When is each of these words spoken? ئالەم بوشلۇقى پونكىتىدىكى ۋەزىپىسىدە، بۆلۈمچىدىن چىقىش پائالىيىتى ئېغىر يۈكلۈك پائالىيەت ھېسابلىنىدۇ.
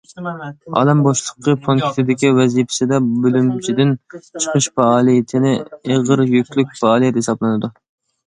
ئالەم 0.79 1.01
بوشلۇقى 1.07 1.53
پونكىتىدىكى 1.65 2.31
ۋەزىپىسىدە، 2.37 2.99
بۆلۈمچىدىن 3.25 3.93
چىقىش 4.15 4.69
پائالىيىتى 4.79 5.53
ئېغىر 5.53 6.25
يۈكلۈك 6.33 6.73
پائالىيەت 6.81 7.21
ھېسابلىنىدۇ. 7.21 7.71